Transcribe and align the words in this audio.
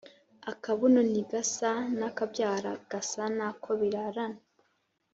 Akabuno 0.51 0.99
ntigasa 1.09 1.71
n’akabyara 1.97 2.71
gasa 2.91 3.23
nako 3.37 3.69
birarana. 3.79 4.41